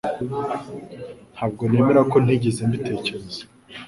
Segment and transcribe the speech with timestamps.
[1.33, 3.41] Ntabwo nemera ko ntigeze mbitekereza